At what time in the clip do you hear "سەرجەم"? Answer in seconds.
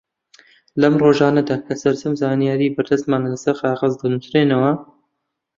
1.81-2.13